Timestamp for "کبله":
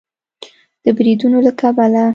1.61-2.03